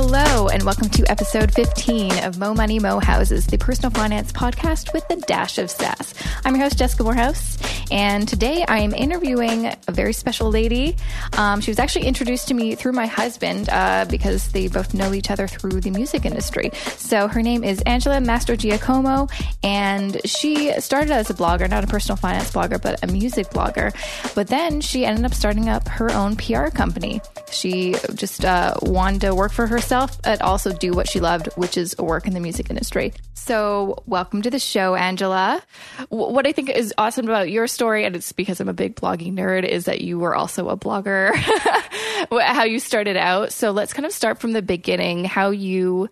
[0.00, 4.92] Hello, and welcome to episode 15 of Mo Money Mo Houses, the personal finance podcast
[4.92, 6.14] with a dash of sass.
[6.44, 7.58] I'm your host, Jessica Moorhouse,
[7.90, 10.96] and today I am interviewing a very special lady.
[11.36, 15.12] Um, she was actually introduced to me through my husband uh, because they both know
[15.14, 16.70] each other through the music industry.
[16.96, 19.28] So her name is Angela Mastrogiacomo,
[19.64, 23.92] and she started as a blogger, not a personal finance blogger, but a music blogger.
[24.36, 27.20] But then she ended up starting up her own PR company.
[27.50, 31.76] She just uh, wanted to work for herself, but also do what she loved, which
[31.76, 33.12] is work in the music industry.
[33.34, 35.62] So, welcome to the show, Angela.
[36.10, 39.32] What I think is awesome about your story, and it's because I'm a big blogging
[39.32, 41.34] nerd, is that you were also a blogger,
[42.30, 43.52] how you started out.
[43.52, 46.10] So, let's kind of start from the beginning, how you,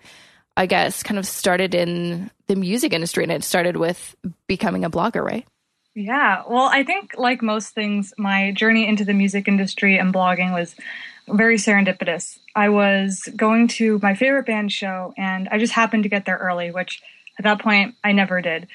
[0.56, 4.14] I guess, kind of started in the music industry, and it started with
[4.46, 5.46] becoming a blogger, right?
[5.94, 6.42] Yeah.
[6.48, 10.74] Well, I think, like most things, my journey into the music industry and blogging was
[11.28, 12.38] very serendipitous.
[12.54, 16.38] I was going to my favorite band show and I just happened to get there
[16.38, 17.02] early, which
[17.38, 18.68] at that point I never did.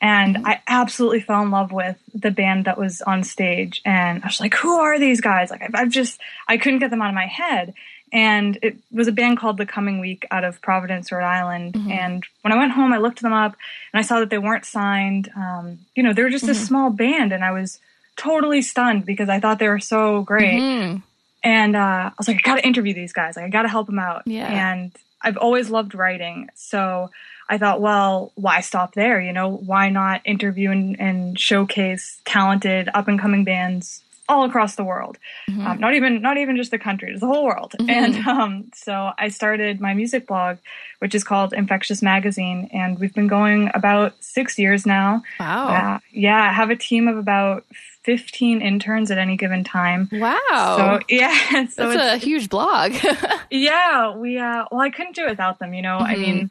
[0.00, 0.38] And.
[0.44, 3.80] I absolutely fell in love with the band that was on stage.
[3.84, 5.50] And I was like, who are these guys?
[5.50, 7.74] Like, I've, I've just, I couldn't get them out of my head.
[8.12, 11.74] And it was a band called The Coming Week out of Providence, Rhode Island.
[11.74, 11.90] Mm-hmm.
[11.90, 13.56] And when I went home, I looked them up
[13.92, 15.30] and I saw that they weren't signed.
[15.34, 16.52] Um, you know, they were just mm-hmm.
[16.52, 17.32] a small band.
[17.32, 17.78] And I was
[18.16, 20.60] totally stunned because I thought they were so great.
[20.60, 20.98] Mm-hmm.
[21.42, 23.36] And uh, I was like, I got to interview these guys.
[23.36, 24.22] Like, I got to help them out.
[24.26, 24.46] Yeah.
[24.46, 26.48] And I've always loved writing.
[26.54, 27.10] So
[27.48, 29.20] I thought, well, why stop there?
[29.20, 34.76] You know, why not interview and, and showcase talented up and coming bands all across
[34.76, 35.18] the world?
[35.48, 35.66] Mm-hmm.
[35.66, 37.74] Um, not even not even just the country, just the whole world.
[37.78, 37.90] Mm-hmm.
[37.90, 40.58] And um, so I started my music blog,
[41.00, 45.22] which is called Infectious Magazine, and we've been going about six years now.
[45.38, 45.68] Wow.
[45.68, 47.64] Uh, yeah, I have a team of about
[48.04, 50.08] 15 interns at any given time.
[50.12, 50.40] Wow.
[50.50, 52.94] So yeah, so that's a huge blog.
[53.50, 55.98] yeah, we uh well I couldn't do it without them, you know.
[55.98, 56.04] Mm-hmm.
[56.04, 56.50] I mean,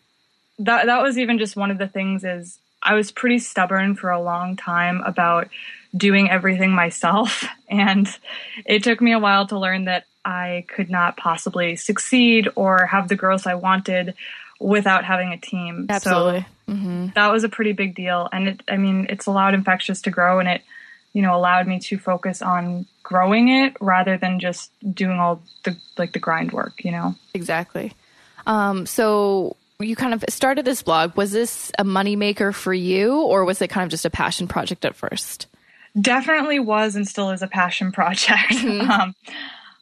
[0.59, 4.09] that that was even just one of the things is I was pretty stubborn for
[4.09, 5.49] a long time about
[5.95, 8.07] doing everything myself and
[8.65, 13.07] it took me a while to learn that I could not possibly succeed or have
[13.07, 14.13] the growth I wanted
[14.59, 15.87] without having a team.
[15.89, 16.45] Absolutely.
[16.67, 17.07] So mm-hmm.
[17.15, 20.39] that was a pretty big deal and it I mean, it's allowed Infectious to grow
[20.39, 20.61] and it
[21.13, 25.75] you know allowed me to focus on growing it rather than just doing all the
[25.97, 27.93] like the grind work you know exactly
[28.47, 33.45] um, so you kind of started this blog was this a moneymaker for you or
[33.45, 35.47] was it kind of just a passion project at first
[35.99, 38.89] definitely was and still is a passion project mm-hmm.
[38.89, 39.15] um,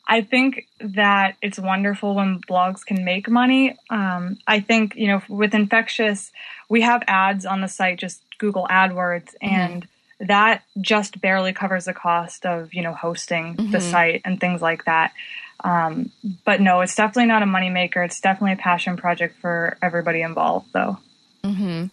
[0.07, 5.21] i think that it's wonderful when blogs can make money um, i think you know
[5.29, 6.31] with infectious
[6.69, 9.47] we have ads on the site just google adwords mm-hmm.
[9.47, 9.87] and
[10.19, 13.71] that just barely covers the cost of you know hosting mm-hmm.
[13.71, 15.13] the site and things like that
[15.61, 16.09] um,
[16.45, 20.67] but no it's definitely not a moneymaker it's definitely a passion project for everybody involved
[20.73, 20.97] though
[21.43, 21.85] mm-hmm.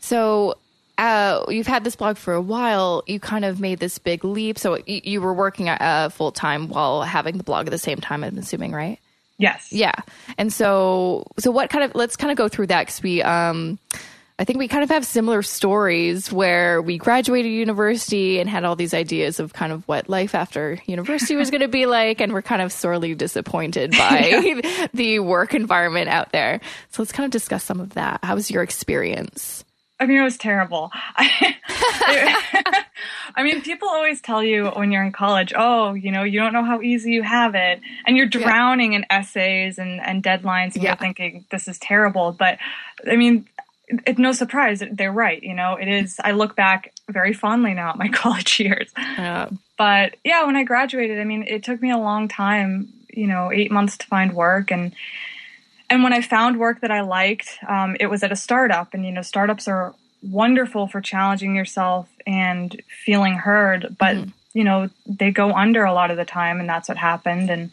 [0.00, 0.56] so
[1.00, 4.58] uh, you've had this blog for a while you kind of made this big leap
[4.58, 7.98] so you, you were working uh, full time while having the blog at the same
[7.98, 8.98] time i'm assuming right
[9.38, 9.94] yes yeah
[10.36, 13.78] and so so what kind of let's kind of go through that because we um
[14.40, 18.74] I think we kind of have similar stories where we graduated university and had all
[18.74, 22.32] these ideas of kind of what life after university was going to be like, and
[22.32, 24.28] we're kind of sorely disappointed by
[24.62, 24.86] yeah.
[24.94, 26.62] the work environment out there.
[26.88, 28.20] So let's kind of discuss some of that.
[28.22, 29.62] How was your experience?
[30.00, 30.90] I mean, it was terrible.
[33.36, 36.52] I mean, people always tell you when you're in college, oh, you know, you don't
[36.52, 37.80] know how easy you have it.
[38.06, 38.98] And you're drowning yeah.
[38.98, 40.90] in essays and, and deadlines and yeah.
[40.90, 42.32] you're thinking, this is terrible.
[42.32, 42.58] But
[43.06, 43.46] I mean,
[44.06, 47.90] it's no surprise they're right you know it is i look back very fondly now
[47.90, 49.48] at my college years yeah.
[49.76, 53.50] but yeah when i graduated i mean it took me a long time you know
[53.52, 54.92] eight months to find work and
[55.90, 59.04] and when i found work that i liked um, it was at a startup and
[59.04, 64.32] you know startups are wonderful for challenging yourself and feeling heard but mm.
[64.54, 67.70] you know they go under a lot of the time and that's what happened and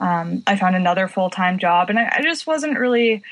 [0.00, 3.22] um, i found another full-time job and I, I just wasn't really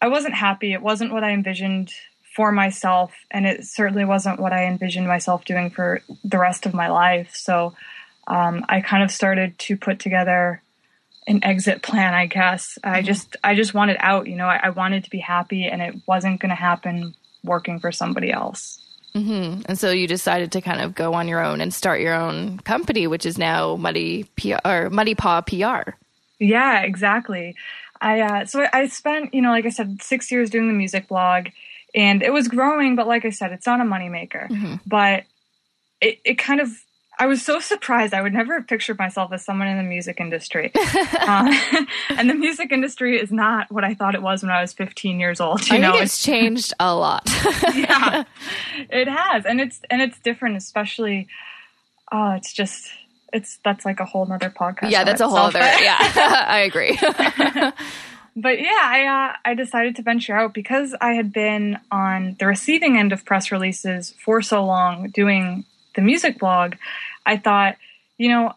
[0.00, 0.72] I wasn't happy.
[0.72, 1.92] It wasn't what I envisioned
[2.34, 6.74] for myself, and it certainly wasn't what I envisioned myself doing for the rest of
[6.74, 7.34] my life.
[7.34, 7.74] So
[8.26, 10.62] um, I kind of started to put together
[11.30, 12.12] an exit plan.
[12.12, 12.94] I guess mm-hmm.
[12.94, 14.26] I just I just wanted out.
[14.26, 17.78] You know, I, I wanted to be happy, and it wasn't going to happen working
[17.78, 18.78] for somebody else.
[19.14, 19.62] Mm-hmm.
[19.66, 22.58] And so you decided to kind of go on your own and start your own
[22.60, 25.92] company, which is now Muddy PR or Muddy Paw PR.
[26.38, 27.54] Yeah, exactly.
[28.00, 31.08] I uh, so I spent you know like I said six years doing the music
[31.08, 31.48] blog,
[31.94, 32.96] and it was growing.
[32.96, 34.48] But like I said, it's not a moneymaker.
[34.48, 34.74] Mm-hmm.
[34.86, 35.24] But
[36.00, 36.70] it it kind of
[37.20, 38.14] I was so surprised.
[38.14, 40.72] I would never have pictured myself as someone in the music industry.
[40.74, 41.54] uh,
[42.08, 45.20] and the music industry is not what I thought it was when I was 15
[45.20, 45.68] years old.
[45.68, 47.24] You I know, it's, it's changed a lot.
[47.74, 48.24] yeah,
[48.88, 51.28] it has, and it's and it's different, especially.
[52.10, 52.88] Oh, it's just
[53.34, 54.90] it's that's like a whole nother podcast.
[54.90, 55.58] Yeah, that's a whole other.
[55.58, 56.98] Yeah, I agree.
[58.34, 62.46] but yeah, I uh, I decided to venture out because I had been on the
[62.46, 66.76] receiving end of press releases for so long, doing the music blog.
[67.30, 67.76] I thought,
[68.18, 68.54] you know,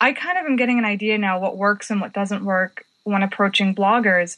[0.00, 3.22] I kind of am getting an idea now what works and what doesn't work when
[3.22, 4.36] approaching bloggers.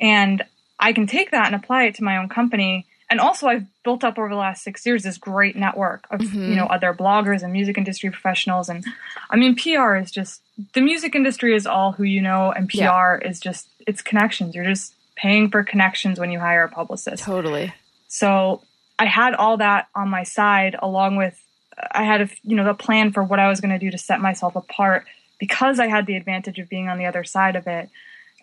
[0.00, 0.42] And
[0.80, 2.84] I can take that and apply it to my own company.
[3.08, 6.50] And also, I've built up over the last six years this great network of mm-hmm.
[6.50, 8.68] you know other bloggers and music industry professionals.
[8.68, 8.84] And
[9.30, 10.42] I mean, PR is just
[10.72, 13.18] the music industry is all who you know, and PR yeah.
[13.18, 14.54] is just it's connections.
[14.54, 17.22] You're just paying for connections when you hire a publicist.
[17.22, 17.72] Totally.
[18.08, 18.62] So
[18.98, 21.38] I had all that on my side, along with
[21.92, 23.98] I had a you know a plan for what I was going to do to
[23.98, 25.04] set myself apart
[25.38, 27.88] because I had the advantage of being on the other side of it.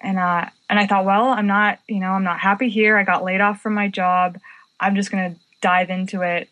[0.02, 2.98] And uh, and I thought, well, I'm not you know I'm not happy here.
[2.98, 4.38] I got laid off from my job.
[4.80, 6.50] I'm just going to dive into it,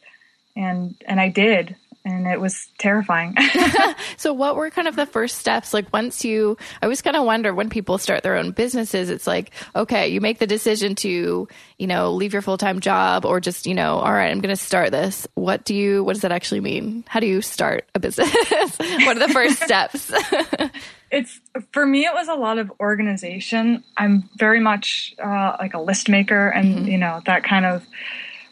[0.56, 1.76] and and I did
[2.07, 3.36] and it was terrifying.
[4.18, 5.74] so, what were kind of the first steps?
[5.74, 9.27] Like, once you, I always kind of wonder when people start their own businesses, it's
[9.27, 13.39] like, okay, you make the decision to, you know, leave your full time job or
[13.39, 15.27] just, you know, all right, I'm going to start this.
[15.36, 17.04] What do you, what does that actually mean?
[17.07, 18.31] How do you start a business?
[18.77, 20.12] what are the first steps?
[21.12, 21.39] it's
[21.71, 26.09] for me it was a lot of organization i'm very much uh, like a list
[26.09, 26.88] maker and mm-hmm.
[26.88, 27.86] you know that kind of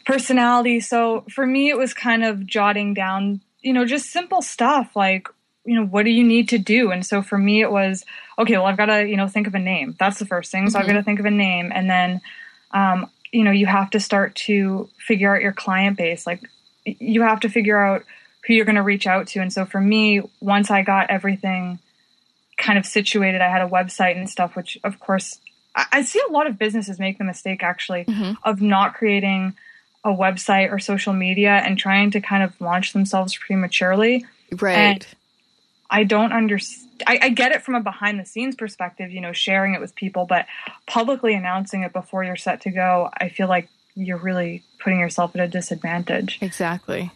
[0.06, 4.94] personality so for me it was kind of jotting down you know, just simple stuff
[4.94, 5.26] like,
[5.64, 6.92] you know, what do you need to do?
[6.92, 8.04] And so for me, it was,
[8.38, 9.96] okay, well, I've got to, you know, think of a name.
[9.98, 10.70] That's the first thing.
[10.70, 10.82] So mm-hmm.
[10.82, 11.72] I've got to think of a name.
[11.74, 12.20] And then,
[12.70, 16.28] um, you know, you have to start to figure out your client base.
[16.28, 16.42] Like,
[16.84, 18.04] you have to figure out
[18.46, 19.40] who you're going to reach out to.
[19.40, 21.80] And so for me, once I got everything
[22.56, 25.40] kind of situated, I had a website and stuff, which of course
[25.74, 28.34] I, I see a lot of businesses make the mistake actually mm-hmm.
[28.44, 29.56] of not creating
[30.06, 34.24] a website or social media and trying to kind of launch themselves prematurely.
[34.52, 34.76] Right.
[34.76, 35.06] And
[35.90, 36.84] I don't understand.
[37.06, 39.94] I, I, get it from a behind the scenes perspective, you know, sharing it with
[39.96, 40.46] people, but
[40.86, 45.34] publicly announcing it before you're set to go, I feel like you're really putting yourself
[45.34, 46.38] at a disadvantage.
[46.40, 47.10] Exactly.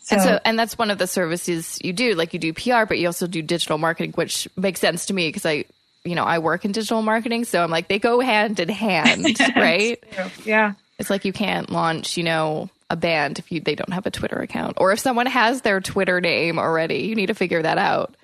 [0.00, 2.14] So, and so, and that's one of the services you do.
[2.14, 5.28] Like you do PR, but you also do digital marketing, which makes sense to me
[5.28, 5.64] because I,
[6.04, 9.38] you know, I work in digital marketing, so I'm like they go hand in hand,
[9.56, 10.02] right?
[10.44, 10.72] Yeah.
[10.98, 14.10] It's like you can't launch, you know, a band if you they don't have a
[14.10, 17.78] Twitter account, or if someone has their Twitter name already, you need to figure that
[17.78, 18.14] out.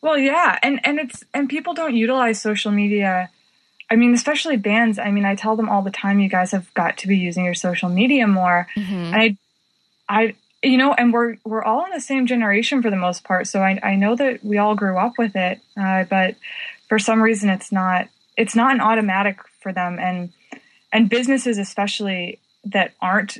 [0.00, 3.30] Well, yeah, and and it's and people don't utilize social media.
[3.90, 4.98] I mean, especially bands.
[4.98, 7.44] I mean, I tell them all the time, you guys have got to be using
[7.44, 8.66] your social media more.
[8.76, 8.94] Mm-hmm.
[8.94, 9.36] And I,
[10.08, 13.46] I, you know, and we're we're all in the same generation for the most part,
[13.46, 16.36] so I I know that we all grew up with it, uh, but
[16.88, 20.32] for some reason, it's not it's not an automatic for them, and
[20.94, 23.38] and businesses especially that aren't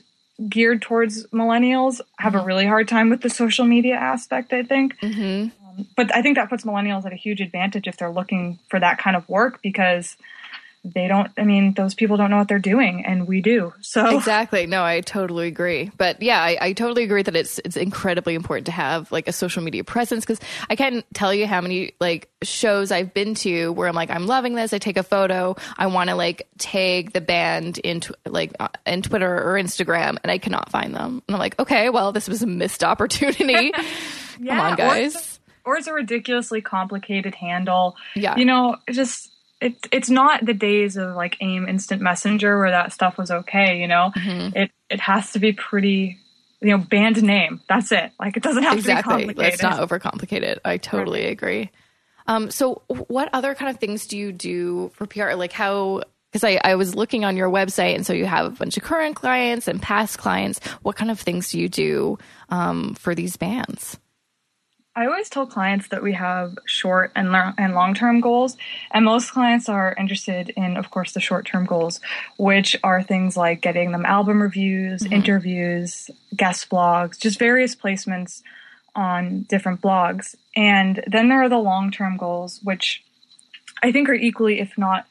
[0.48, 2.42] geared towards millennials have mm-hmm.
[2.42, 5.48] a really hard time with the social media aspect i think mm-hmm.
[5.66, 8.78] um, but i think that puts millennials at a huge advantage if they're looking for
[8.78, 10.16] that kind of work because
[10.84, 13.72] they don't i mean those people don't know what they're doing and we do.
[13.81, 14.66] So exactly.
[14.66, 15.90] No i totally agree.
[15.96, 19.32] But yeah i, I totally agree that it's it's incredibly important to have like a
[19.32, 23.72] social media presence because i can't tell you how many like shows i've been to
[23.72, 24.72] where i'm like i'm loving this.
[24.72, 25.56] I take a photo.
[25.78, 30.31] I want to like tag the band into like uh, in twitter or instagram and
[30.31, 31.22] i cannot find them.
[31.26, 33.72] And i'm like okay well this was a missed opportunity.
[34.38, 37.96] Yeah, come on guys or it's, or it's a ridiculously complicated handle.
[38.14, 38.36] Yeah.
[38.36, 39.31] You know just
[39.64, 43.80] it, it's not the days of like AIM Instant Messenger where that stuff was okay,
[43.80, 44.12] you know?
[44.16, 44.56] Mm-hmm.
[44.56, 46.18] It it has to be pretty
[46.64, 47.60] you know, band name.
[47.68, 48.10] That's it.
[48.18, 49.12] Like it doesn't have exactly.
[49.12, 49.62] to be complicated.
[49.62, 50.60] Let's not overcomplicate it.
[50.64, 51.32] I totally right.
[51.32, 51.70] agree.
[52.26, 55.34] Um, so what other kind of things do you do for PR?
[55.34, 56.02] Like how
[56.32, 58.82] because I, I was looking on your website and so you have a bunch of
[58.82, 60.58] current clients and past clients.
[60.82, 62.18] What kind of things do you do
[62.48, 63.98] um, for these bands?
[64.96, 68.56] I always tell clients that we have short and, and long term goals,
[68.93, 72.01] and most clients are interested in, of course, the short term goals,
[72.36, 75.13] which are things like getting them album reviews, mm-hmm.
[75.13, 78.43] interviews, guest blogs, just various placements
[78.94, 80.36] on different blogs.
[80.55, 83.03] And then there are the long term goals, which
[83.82, 85.06] I think are equally, if not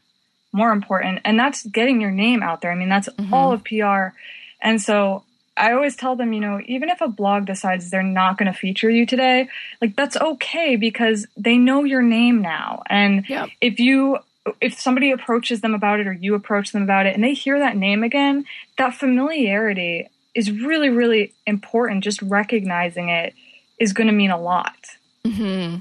[0.54, 2.72] more important, and that's getting your name out there.
[2.72, 3.34] I mean, that's mm-hmm.
[3.34, 4.16] all of PR.
[4.62, 5.24] And so
[5.55, 8.57] I always tell them, you know, even if a blog decides they're not going to
[8.57, 9.50] feature you today,
[9.81, 12.83] like that's okay because they know your name now.
[12.89, 13.50] And yep.
[13.62, 14.19] if you
[14.60, 17.60] if somebody approaches them about it or you approach them about it and they hear
[17.60, 18.45] that name again,
[18.77, 23.33] that familiarity is really really important just recognizing it
[23.79, 24.75] is going to mean a lot.
[25.24, 25.77] Mm-hmm.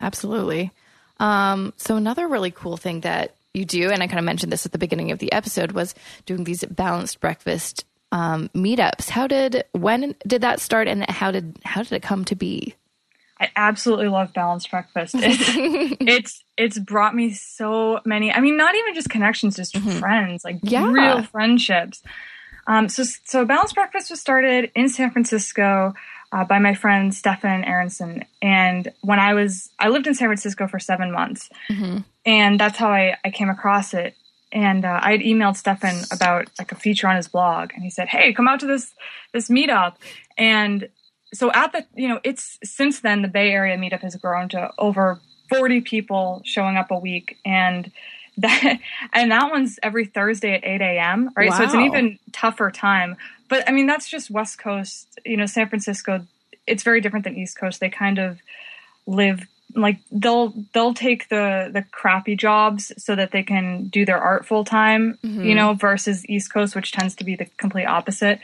[0.00, 0.72] Absolutely.
[1.20, 4.66] Um, so another really cool thing that you do, and I kind of mentioned this
[4.66, 5.94] at the beginning of the episode, was
[6.26, 9.10] doing these balanced breakfast um, meetups.
[9.10, 12.74] How did when did that start, and how did how did it come to be?
[13.40, 15.16] I absolutely love balanced breakfast.
[15.18, 18.32] It's, it's it's brought me so many.
[18.32, 19.98] I mean, not even just connections, just mm-hmm.
[19.98, 20.88] friends, like yeah.
[20.88, 22.02] real friendships.
[22.68, 25.92] Um, so so balanced breakfast was started in San Francisco
[26.30, 28.24] uh, by my friend Stefan Aronson.
[28.40, 31.48] And when I was, I lived in San Francisco for seven months.
[31.70, 31.98] Mm-hmm.
[32.26, 34.16] And that's how I, I came across it.
[34.54, 37.72] And uh, I had emailed Stefan about like a feature on his blog.
[37.74, 38.94] And he said, Hey, come out to this,
[39.32, 39.96] this meetup.
[40.38, 40.88] And
[41.34, 44.70] so at the, you know, it's since then the Bay Area meetup has grown to
[44.78, 45.20] over
[45.50, 47.36] 40 people showing up a week.
[47.44, 47.90] And
[48.38, 48.78] that,
[49.12, 51.30] and that one's every Thursday at 8 a.m.
[51.36, 51.50] Right.
[51.50, 51.58] Wow.
[51.58, 53.16] So it's an even tougher time
[53.48, 55.18] but I mean, that's just West Coast.
[55.24, 56.26] You know, San Francisco.
[56.66, 57.80] It's very different than East Coast.
[57.80, 58.40] They kind of
[59.06, 64.18] live like they'll they'll take the the crappy jobs so that they can do their
[64.18, 65.18] art full time.
[65.22, 65.44] Mm-hmm.
[65.44, 68.40] You know, versus East Coast, which tends to be the complete opposite.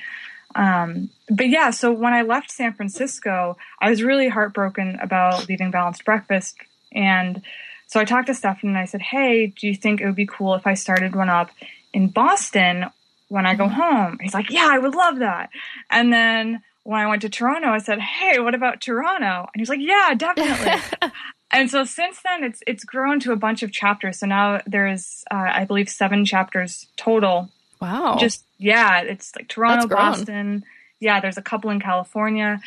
[0.54, 5.70] Um, but yeah, so when I left San Francisco, I was really heartbroken about leaving
[5.70, 6.56] Balanced Breakfast.
[6.92, 7.42] And
[7.87, 10.26] so I talked to Stefan and I said, Hey, do you think it would be
[10.26, 11.50] cool if I started one up
[11.92, 12.87] in Boston
[13.30, 13.80] when I go mm-hmm.
[13.80, 14.18] home.
[14.20, 15.50] He's like, yeah, I would love that.
[15.88, 19.49] And then when I went to Toronto, I said, hey, what about Toronto?
[19.52, 21.10] And he's like, yeah, definitely.
[21.50, 24.18] and so since then, it's it's grown to a bunch of chapters.
[24.18, 27.50] So now there's, uh, I believe, seven chapters total.
[27.80, 28.16] Wow.
[28.18, 30.64] Just yeah, it's like Toronto, Boston.
[31.00, 32.60] Yeah, there's a couple in California.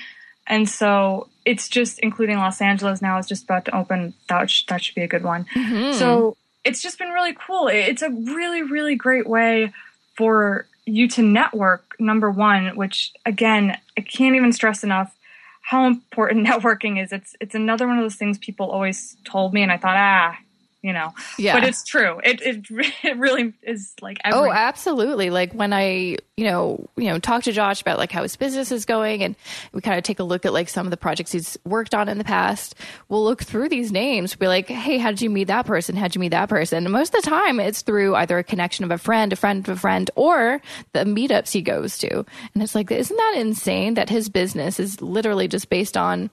[0.48, 4.14] And so it's just including Los Angeles now is just about to open.
[4.28, 5.46] That, sh- that should be a good one.
[5.56, 5.98] Mm-hmm.
[5.98, 7.68] So it's just been really cool.
[7.68, 9.72] It's a really, really great way
[10.16, 15.16] for you to network, number one, which again, I can't even stress enough
[15.62, 17.12] how important networking is.
[17.12, 20.38] It's it's another one of those things people always told me, and I thought, ah,
[20.84, 21.14] you know.
[21.40, 21.54] Yeah.
[21.54, 22.20] But it's true.
[22.24, 22.66] It it,
[23.04, 25.30] it really is like oh, every- Oh, absolutely.
[25.30, 28.72] Like when I, you know, you know, talk to Josh about like how his business
[28.72, 29.36] is going and
[29.72, 32.10] we kind of take a look at like some of the projects he's worked on
[32.10, 32.76] in the past,
[33.08, 35.96] we'll look through these names, be like, "Hey, how did you meet that person?
[35.96, 38.84] How'd you meet that person?" And most of the time it's through either a connection
[38.84, 40.62] of a friend, a friend of a friend, or
[40.92, 42.26] the meetups he goes to.
[42.54, 46.30] And it's like, isn't that insane that his business is literally just based on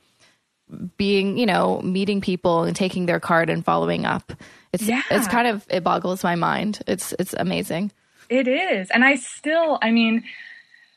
[0.97, 4.33] being, you know, meeting people and taking their card and following up.
[4.73, 5.03] It's yeah.
[5.11, 6.81] it's kind of it boggles my mind.
[6.87, 7.93] It's it's amazing.
[8.29, 8.91] It is.
[8.91, 10.23] And I still, I mean,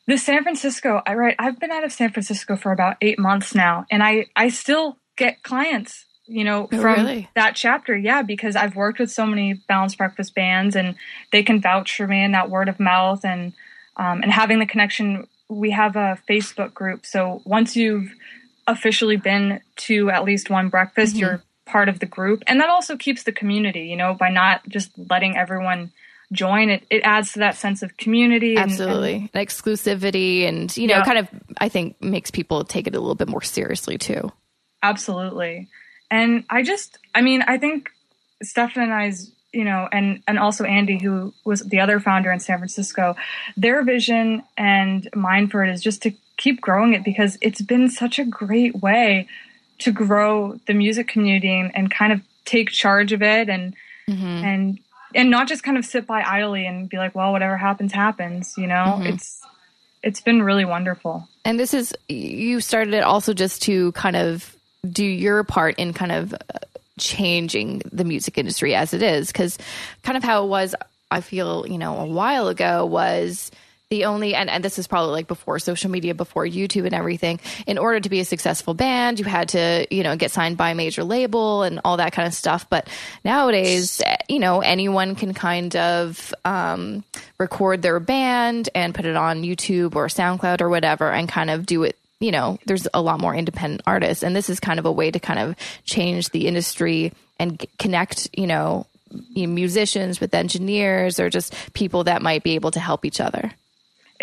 [0.05, 3.55] the San Francisco, I right, I've been out of San Francisco for about 8 months
[3.55, 7.29] now and I I still get clients you know, oh, from really?
[7.35, 7.95] that chapter.
[7.97, 10.95] Yeah, because I've worked with so many balanced breakfast bands and
[11.31, 13.53] they can vouch for me and that word of mouth and
[13.97, 15.27] um, and having the connection.
[15.49, 17.05] We have a Facebook group.
[17.05, 18.11] So once you've
[18.67, 21.19] officially been to at least one breakfast, mm-hmm.
[21.19, 22.43] you're part of the group.
[22.47, 25.91] And that also keeps the community, you know, by not just letting everyone
[26.33, 30.87] join it it adds to that sense of community and, absolutely and, exclusivity and you
[30.87, 31.05] know yeah.
[31.05, 31.27] kind of
[31.59, 34.31] i think makes people take it a little bit more seriously too
[34.81, 35.67] absolutely
[36.09, 37.89] and i just i mean i think
[38.41, 42.39] stefan and i's you know and and also andy who was the other founder in
[42.39, 43.15] san francisco
[43.55, 47.89] their vision and mine for it is just to keep growing it because it's been
[47.89, 49.27] such a great way
[49.79, 53.75] to grow the music community and, and kind of take charge of it and
[54.07, 54.25] mm-hmm.
[54.25, 54.79] and
[55.15, 58.55] and not just kind of sit by idly and be like, well, whatever happens, happens.
[58.57, 59.07] You know, mm-hmm.
[59.07, 59.41] it's
[60.01, 61.27] it's been really wonderful.
[61.45, 64.55] And this is you started it also just to kind of
[64.89, 66.37] do your part in kind of uh,
[66.99, 69.57] changing the music industry as it is because
[70.03, 70.75] kind of how it was
[71.11, 73.51] I feel, you know, a while ago was
[73.93, 77.39] the only and, and this is probably like before social media before youtube and everything
[77.67, 80.71] in order to be a successful band you had to you know get signed by
[80.71, 82.67] a major label and all that kind of stuff.
[82.67, 82.89] But
[83.23, 87.03] nowadays you know anyone can kind of um,
[87.37, 91.65] record their band and put it on youtube or soundcloud or whatever and kind of
[91.67, 94.85] do it you know there's a lot more independent artists and this is kind of
[94.85, 98.85] a way to kind of change the industry and connect you know
[99.35, 103.51] musicians with engineers or just people that might be able to help each other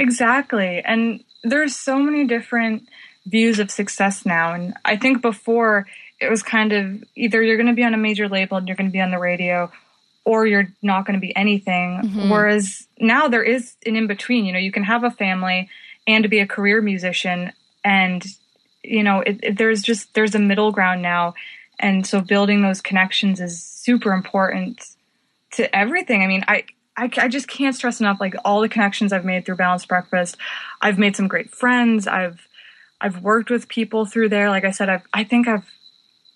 [0.00, 0.83] Exactly.
[0.85, 2.88] And there's so many different
[3.26, 4.54] views of success now.
[4.54, 5.87] And I think before
[6.21, 8.76] it was kind of either you're going to be on a major label and you're
[8.76, 9.71] going to be on the radio
[10.25, 12.00] or you're not going to be anything.
[12.02, 12.30] Mm-hmm.
[12.30, 14.47] Whereas now there is an in between.
[14.47, 15.69] You know, you can have a family
[16.07, 17.52] and be a career musician.
[17.85, 18.25] And,
[18.83, 21.35] you know, it, it, there's just, there's a middle ground now.
[21.79, 24.85] And so building those connections is super important
[25.53, 26.23] to everything.
[26.23, 26.65] I mean, I,
[26.97, 30.37] I, I just can't stress enough like all the connections I've made through Balanced Breakfast.
[30.83, 32.07] I've made some great friends.
[32.07, 32.47] I've
[33.01, 34.51] I've worked with people through there.
[34.51, 35.65] Like I said, I've, I think I've,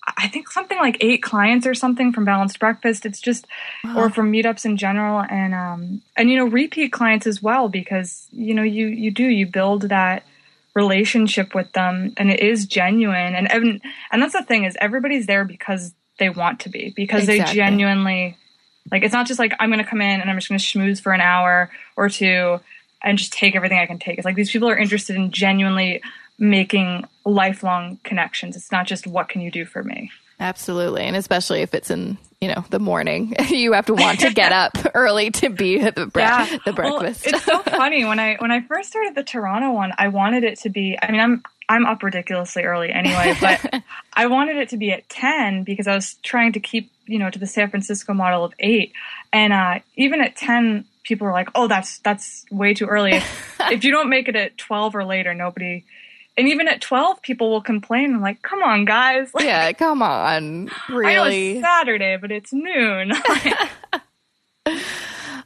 [0.06, 3.04] I think something like eight clients or something from Balanced Breakfast.
[3.04, 3.46] It's just,
[3.84, 3.98] wow.
[3.98, 8.26] or from meetups in general, and um, and you know, repeat clients as well because
[8.30, 10.24] you know you you do you build that
[10.74, 15.26] relationship with them, and it is genuine, and and and that's the thing is everybody's
[15.26, 17.44] there because they want to be because exactly.
[17.44, 18.36] they genuinely
[18.90, 20.64] like it's not just like I'm going to come in and I'm just going to
[20.64, 22.60] schmooze for an hour or two
[23.02, 24.18] and just take everything I can take.
[24.18, 26.02] It's like these people are interested in genuinely
[26.38, 28.56] making lifelong connections.
[28.56, 30.10] It's not just what can you do for me.
[30.40, 31.02] Absolutely.
[31.02, 34.52] And especially if it's in, you know, the morning, you have to want to get
[34.52, 36.58] up early to be at the, bre- yeah.
[36.66, 37.24] the breakfast.
[37.24, 38.04] Well, it's so funny.
[38.04, 41.10] When I, when I first started the Toronto one, I wanted it to be, I
[41.10, 43.82] mean, I'm, I'm up ridiculously early anyway, but
[44.12, 47.30] I wanted it to be at 10 because I was trying to keep, you know,
[47.30, 48.92] to the San Francisco model of eight.
[49.32, 53.20] And, uh, even at 10, people were like, "Oh, that's that's way too early.
[53.60, 55.84] if you don't make it at 12 or later, nobody
[56.36, 59.32] and even at 12 people will complain i'm like come on guys.
[59.34, 60.70] Like, yeah come on.
[60.88, 63.12] Really It's saturday but it's noon.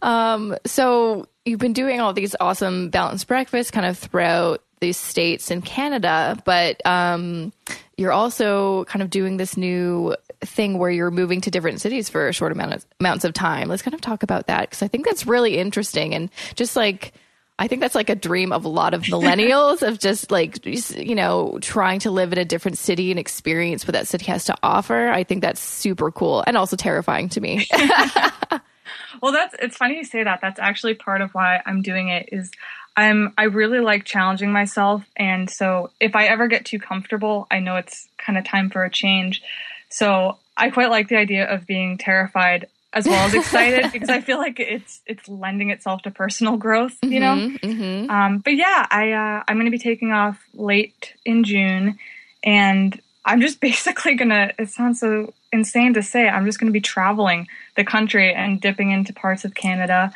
[0.01, 5.51] Um so you've been doing all these awesome balanced breakfasts kind of throughout these states
[5.51, 7.53] in canada but um
[7.97, 12.29] you're also kind of doing this new thing where you're moving to different cities for
[12.29, 13.69] a short amount of amounts of time.
[13.69, 17.13] Let's kind of talk about that because i think that's really interesting and just like
[17.59, 21.15] I think that's like a dream of a lot of millennials of just like, you
[21.15, 24.57] know, trying to live in a different city and experience what that city has to
[24.63, 25.09] offer.
[25.09, 27.67] I think that's super cool and also terrifying to me.
[29.21, 30.41] well, that's, it's funny you say that.
[30.41, 32.53] That's actually part of why I'm doing it is
[32.97, 35.05] I'm, I really like challenging myself.
[35.17, 38.85] And so if I ever get too comfortable, I know it's kind of time for
[38.85, 39.43] a change.
[39.89, 44.21] So I quite like the idea of being terrified as well as excited because I
[44.21, 47.35] feel like it's it's lending itself to personal growth, you know.
[47.35, 48.11] Mm-hmm, mm-hmm.
[48.11, 51.99] Um, but yeah, I uh, I'm going to be taking off late in June,
[52.43, 54.53] and I'm just basically gonna.
[54.59, 56.29] It sounds so insane to say.
[56.29, 60.13] I'm just going to be traveling the country and dipping into parts of Canada.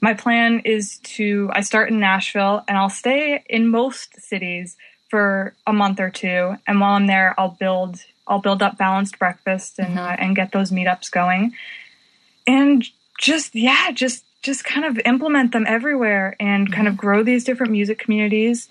[0.00, 4.76] My plan is to I start in Nashville and I'll stay in most cities
[5.08, 9.20] for a month or two, and while I'm there, I'll build I'll build up balanced
[9.20, 9.98] breakfast and mm-hmm.
[9.98, 11.54] uh, and get those meetups going
[12.46, 12.84] and
[13.18, 17.00] just yeah just just kind of implement them everywhere and kind of mm-hmm.
[17.00, 18.68] grow these different music communities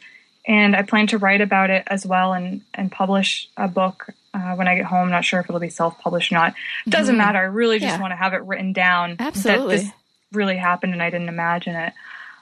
[0.48, 4.54] and i plan to write about it as well and and publish a book uh,
[4.56, 6.54] when i get home not sure if it'll be self-published or not
[6.88, 7.20] doesn't mm-hmm.
[7.20, 8.02] matter i really just yeah.
[8.02, 9.92] want to have it written down absolutely that this
[10.32, 11.94] really happened and i didn't imagine it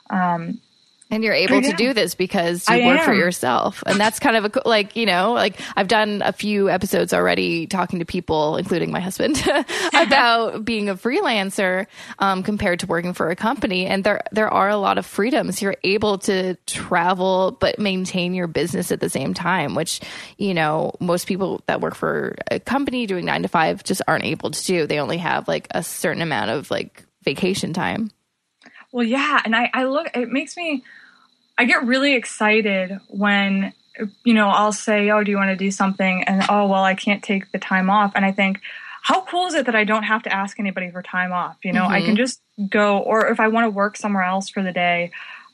[0.10, 0.60] um,
[1.10, 3.06] and you're able to do this because you I work am.
[3.06, 3.84] for yourself.
[3.86, 7.68] And that's kind of a, like, you know, like I've done a few episodes already
[7.68, 9.42] talking to people, including my husband,
[9.94, 11.86] about being a freelancer
[12.20, 13.86] um, compared to working for a company.
[13.86, 15.62] And there, there are a lot of freedoms.
[15.62, 20.02] You're able to travel, but maintain your business at the same time, which,
[20.38, 24.26] you know, most people that work for a company doing nine to five just aren't
[24.26, 24.88] able to do.
[24.88, 28.10] They only have like a certain amount of like vacation time.
[28.94, 29.42] Well, yeah.
[29.44, 30.84] And I, I look, it makes me,
[31.58, 33.74] I get really excited when
[34.24, 36.96] you know I'll say, "Oh, do you want to do something?" and oh, well, I
[36.96, 38.60] can't take the time off, and I think,
[39.02, 41.58] how cool is it that I don't have to ask anybody for time off?
[41.64, 41.92] You know, mm-hmm.
[41.92, 42.16] I can mm-hmm.
[42.18, 45.12] just go, or if I want to work somewhere else for the day,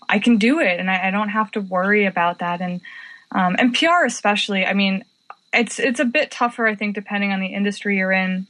[0.08, 2.62] I can do it, and I, I don't have to worry about that.
[2.62, 2.82] And
[3.32, 5.04] um, and PR especially, I mean,
[5.54, 8.47] it's it's a bit tougher, I think, depending on the industry you're in,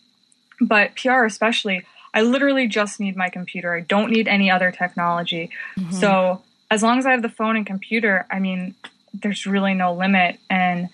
[0.61, 1.83] but PR especially.
[2.13, 3.73] I literally just need my computer.
[3.73, 5.49] I don't need any other technology.
[5.77, 5.93] Mm-hmm.
[5.93, 6.41] So
[6.71, 8.75] as long as I have the phone and computer, I mean,
[9.13, 10.39] there's really no limit.
[10.49, 10.89] And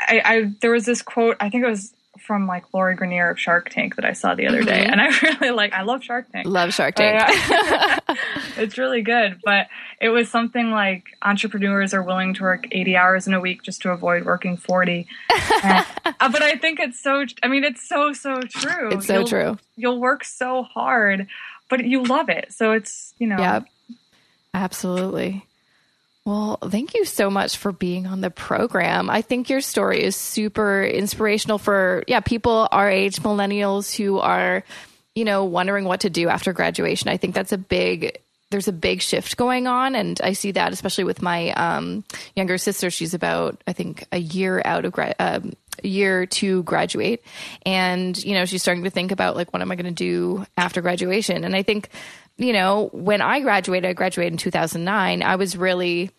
[0.00, 3.40] I, I there was this quote, I think it was from like Lori Greiner of
[3.40, 4.66] Shark Tank that I saw the other mm-hmm.
[4.66, 5.72] day, and I really like.
[5.72, 6.46] I love Shark Tank.
[6.46, 7.26] Love Shark Tank.
[7.48, 8.18] But,
[8.58, 9.68] it's really good, but
[10.00, 13.82] it was something like entrepreneurs are willing to work eighty hours in a week just
[13.82, 15.06] to avoid working forty.
[15.62, 17.24] and, uh, but I think it's so.
[17.42, 18.90] I mean, it's so so true.
[18.92, 19.58] It's so you'll, true.
[19.76, 21.26] You'll work so hard,
[21.68, 22.52] but you love it.
[22.52, 23.38] So it's you know.
[23.38, 23.60] Yeah.
[24.54, 25.46] Absolutely.
[26.24, 29.10] Well, thank you so much for being on the program.
[29.10, 34.62] I think your story is super inspirational for yeah, people our age, millennials who are,
[35.16, 37.08] you know, wondering what to do after graduation.
[37.08, 38.18] I think that's a big
[38.50, 42.04] there's a big shift going on and I see that especially with my um,
[42.36, 42.90] younger sister.
[42.90, 47.24] She's about I think a year out of grad um, year to graduate
[47.64, 50.44] and you know she's starting to think about like what am i going to do
[50.56, 51.88] after graduation and i think
[52.36, 56.10] you know, when I graduated, I graduated in 2009, I was really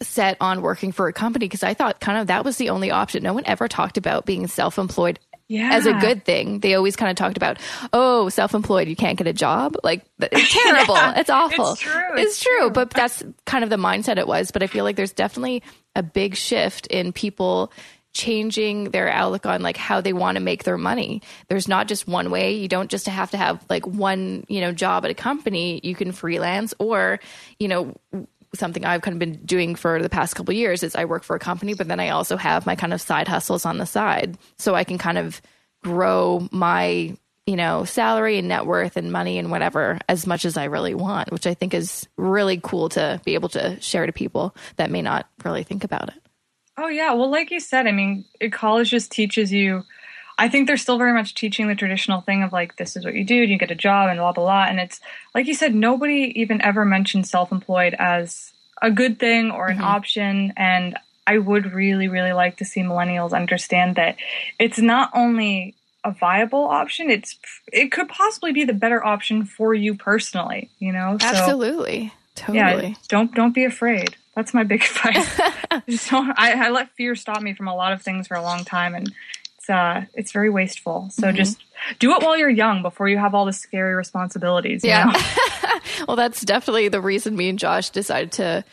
[0.00, 2.90] set on working for a company because I thought kind of that was the only
[2.90, 3.22] option.
[3.22, 5.18] No one ever talked about being self employed
[5.52, 5.70] yeah.
[5.72, 6.60] as a good thing.
[6.60, 7.58] They always kind of talked about,
[7.92, 9.76] oh, self-employed, you can't get a job.
[9.84, 10.94] Like it's terrible.
[10.94, 11.72] yeah, it's awful.
[11.72, 12.12] It's true.
[12.14, 12.58] It's, it's true.
[12.60, 12.70] true.
[12.70, 14.50] But that's kind of the mindset it was.
[14.50, 15.62] But I feel like there's definitely
[15.94, 17.70] a big shift in people
[18.12, 21.22] changing their outlook on like how they want to make their money.
[21.48, 22.54] There's not just one way.
[22.54, 25.80] You don't just have to have like one, you know, job at a company.
[25.82, 27.20] You can freelance or,
[27.58, 27.94] you know,
[28.54, 31.34] something I've kind of been doing for the past couple years is I work for
[31.34, 34.36] a company, but then I also have my kind of side hustles on the side.
[34.58, 35.40] So I can kind of
[35.82, 40.56] grow my, you know, salary and net worth and money and whatever as much as
[40.56, 44.12] I really want, which I think is really cool to be able to share to
[44.12, 46.21] people that may not really think about it.
[46.82, 49.84] Oh yeah, well like you said, I mean, college just teaches you
[50.38, 53.14] I think they're still very much teaching the traditional thing of like, this is what
[53.14, 54.64] you do, and you get a job and blah, blah, blah.
[54.64, 55.00] And it's
[55.34, 59.76] like you said, nobody even ever mentioned self employed as a good thing or an
[59.76, 59.84] mm-hmm.
[59.84, 60.52] option.
[60.56, 64.16] And I would really, really like to see millennials understand that
[64.58, 67.38] it's not only a viable option, it's
[67.72, 71.18] it could possibly be the better option for you personally, you know?
[71.20, 72.12] Absolutely.
[72.34, 72.88] So, totally.
[72.88, 74.16] Yeah, don't don't be afraid.
[74.34, 75.38] That's my big advice.
[76.12, 78.94] I, I let fear stop me from a lot of things for a long time
[78.94, 79.12] and
[79.58, 81.08] it's uh it's very wasteful.
[81.10, 81.36] So mm-hmm.
[81.36, 81.62] just
[81.98, 84.82] do it while you're young before you have all the scary responsibilities.
[84.84, 85.12] yeah.
[86.08, 88.64] well, that's definitely the reason me and Josh decided to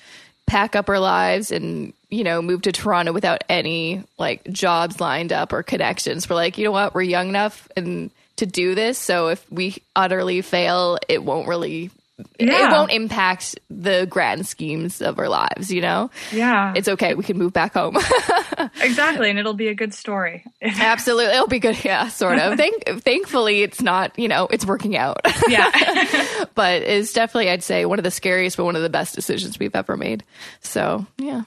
[0.48, 5.32] pack up our lives and you know move to Toronto without any like jobs lined
[5.32, 6.30] up or connections.
[6.30, 8.98] We're like, you know what, we're young enough and to do this.
[8.98, 11.91] So if we utterly fail, it won't really
[12.39, 12.67] yeah.
[12.67, 16.10] it won't impact the grand schemes of our lives, you know?
[16.32, 16.73] Yeah.
[16.75, 17.13] It's okay.
[17.13, 17.95] We can move back home.
[18.82, 19.29] exactly.
[19.29, 20.45] And it'll be a good story.
[20.62, 21.34] Absolutely.
[21.34, 21.84] It'll be good.
[21.84, 22.58] Yeah, sort of.
[22.58, 25.21] Thank, thankfully, it's not, you know, it's working out.
[25.47, 26.45] yeah.
[26.55, 29.60] but it's definitely, I'd say, one of the scariest, but one of the best decisions
[29.60, 30.23] we've ever made.
[30.62, 31.43] So, yeah.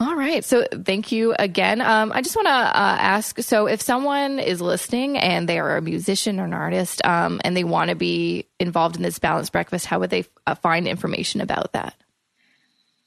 [0.00, 0.44] All right.
[0.44, 1.80] So thank you again.
[1.80, 5.76] Um, I just want to uh, ask so, if someone is listening and they are
[5.76, 9.52] a musician or an artist um, and they want to be involved in this balanced
[9.52, 11.94] breakfast, how would they uh, find information about that?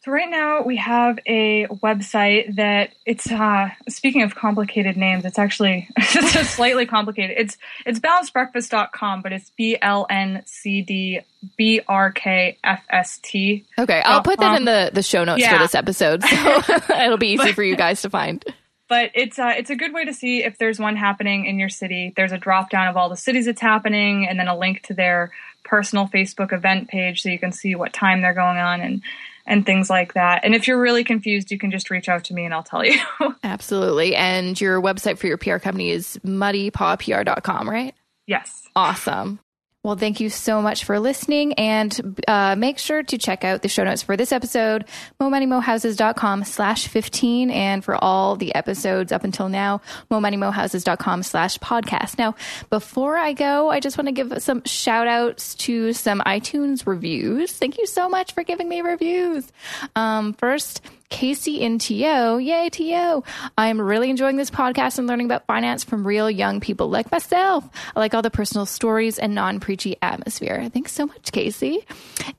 [0.08, 5.38] So right now we have a website that it's uh, speaking of complicated names, it's
[5.38, 7.36] actually it's slightly complicated.
[7.38, 11.20] It's it's balancedbreakfast.com, but it's B L N C D
[11.58, 13.66] B R K F S T.
[13.78, 15.52] Okay, I'll put that in the the show notes yeah.
[15.52, 16.62] for this episode, so
[17.04, 18.46] it'll be easy but, for you guys to find.
[18.88, 21.68] But it's uh, it's a good way to see if there's one happening in your
[21.68, 22.14] city.
[22.16, 24.94] There's a drop down of all the cities it's happening, and then a link to
[24.94, 25.34] their
[25.66, 29.02] personal Facebook event page, so you can see what time they're going on and
[29.48, 30.44] and things like that.
[30.44, 32.86] And if you're really confused, you can just reach out to me and I'll tell
[32.86, 33.00] you.
[33.44, 34.16] Absolutely.
[34.16, 37.96] And your website for your PR company is muddypawpr.com, right?
[38.28, 38.68] Yes.
[38.76, 39.40] Awesome.
[39.84, 41.54] Well, thank you so much for listening.
[41.54, 44.84] And uh, make sure to check out the show notes for this episode,
[45.22, 47.52] momoneymohouses.com slash 15.
[47.52, 52.18] And for all the episodes up until now, momoneymohouses.com slash podcast.
[52.18, 52.36] Now,
[52.70, 57.54] before I go, I just want to give some shout outs to some iTunes reviews.
[57.54, 59.50] Thank you so much for giving me reviews.
[59.96, 62.38] Um, first, Casey in TO.
[62.40, 63.24] Yay, TO.
[63.58, 67.68] I'm really enjoying this podcast and learning about finance from real young people like myself.
[67.96, 70.70] I like all the personal stories and non preachy atmosphere.
[70.74, 71.86] Thanks so much, Casey.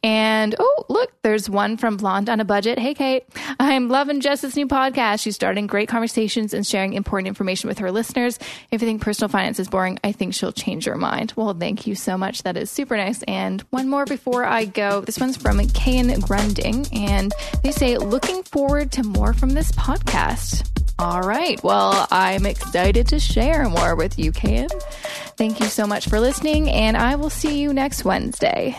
[0.03, 2.79] And oh, look, there's one from Blonde on a Budget.
[2.79, 3.25] Hey, Kate.
[3.59, 5.23] I'm loving Jess's new podcast.
[5.23, 8.39] She's starting great conversations and sharing important information with her listeners.
[8.71, 11.33] If you think personal finance is boring, I think she'll change your mind.
[11.37, 12.43] Well, thank you so much.
[12.43, 13.23] That is super nice.
[13.23, 15.01] And one more before I go.
[15.01, 19.71] This one's from Kayan Grunding, and they say, looking for forward to more from this
[19.71, 20.69] podcast.
[20.99, 21.63] All right.
[21.63, 24.67] Well, I'm excited to share more with you, Cam.
[25.37, 28.77] Thank you so much for listening, and I will see you next Wednesday.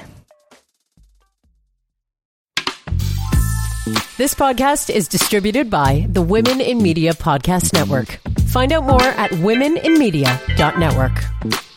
[4.18, 8.20] This podcast is distributed by the Women in Media Podcast Network.
[8.50, 11.69] Find out more at womeninmedia.network.